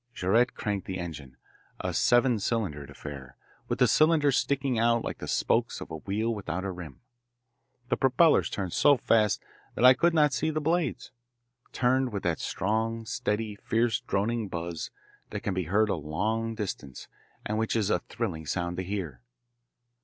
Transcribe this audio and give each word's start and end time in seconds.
Jaurette 0.15 0.55
cranked 0.55 0.87
the 0.87 0.97
engine, 0.97 1.37
a 1.79 1.93
seven 1.93 2.39
cylindered 2.39 2.89
affair, 2.89 3.37
with 3.67 3.77
the 3.77 3.87
cylinders 3.87 4.35
sticking 4.35 4.79
out 4.79 5.03
like 5.03 5.19
the 5.19 5.27
spokes 5.27 5.79
of 5.79 5.91
a 5.91 5.97
wheel 5.97 6.33
without 6.33 6.65
a 6.65 6.71
rim. 6.71 7.01
The 7.89 7.97
propellers 7.97 8.49
turned 8.49 8.73
so 8.73 8.97
fast 8.97 9.43
that 9.75 9.85
I 9.85 9.93
could 9.93 10.15
not 10.15 10.33
see 10.33 10.49
the 10.49 10.59
blades 10.59 11.11
turned 11.71 12.11
with 12.11 12.23
that 12.23 12.39
strong, 12.39 13.05
steady, 13.05 13.53
fierce 13.55 13.99
droning 13.99 14.47
buzz 14.47 14.89
that 15.29 15.41
can 15.41 15.53
be 15.53 15.65
heard 15.65 15.89
a 15.89 15.93
long 15.95 16.55
distance 16.55 17.07
and 17.45 17.59
which 17.59 17.75
is 17.75 17.91
a 17.91 17.99
thrilling 17.99 18.47
sound 18.47 18.77
to 18.77 18.83
hear. 18.83 19.21